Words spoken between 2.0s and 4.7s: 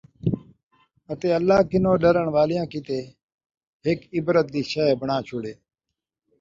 ݙرݨ والیاں کِیتے ہِک عبرت دِی